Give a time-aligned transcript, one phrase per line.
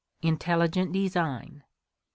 [0.23, 1.63] Intelligent design, 2.